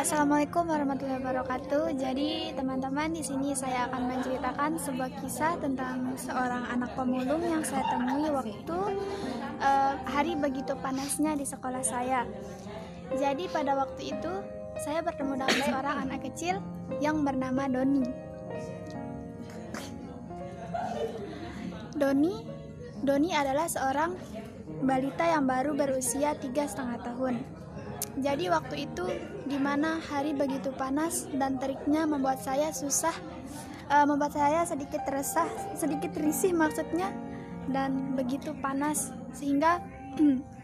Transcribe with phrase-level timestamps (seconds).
[0.00, 1.92] Assalamualaikum warahmatullahi wabarakatuh.
[2.00, 7.84] Jadi teman-teman di sini saya akan menceritakan sebuah kisah tentang seorang anak pemulung yang saya
[7.84, 8.78] temui waktu
[9.60, 12.24] uh, hari begitu panasnya di sekolah saya.
[13.12, 14.32] Jadi pada waktu itu
[14.80, 16.64] saya bertemu dengan seorang anak kecil
[17.04, 18.08] yang bernama Doni.
[21.92, 22.48] Doni,
[23.04, 24.16] Doni adalah seorang
[24.80, 27.60] balita yang baru berusia tiga setengah tahun.
[28.18, 29.06] Jadi waktu itu
[29.46, 33.14] di mana hari begitu panas dan teriknya membuat saya susah,
[33.86, 35.46] uh, membuat saya sedikit resah,
[35.78, 37.14] sedikit risih maksudnya,
[37.70, 39.78] dan begitu panas sehingga